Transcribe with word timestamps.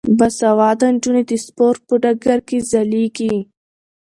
باسواده 0.17 0.87
نجونې 0.93 1.23
د 1.29 1.31
سپورت 1.45 1.79
په 1.87 1.95
ډګر 2.03 2.39
کې 2.47 2.57
ځلیږي. 2.71 3.35